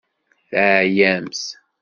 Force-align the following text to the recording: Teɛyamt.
Teɛyamt. 0.49 1.41